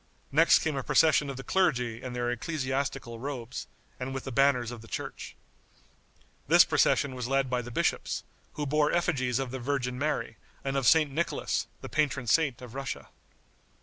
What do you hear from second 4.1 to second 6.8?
with the banners of the church. This